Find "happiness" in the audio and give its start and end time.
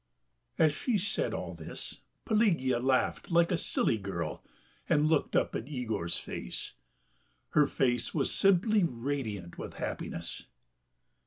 9.75-10.47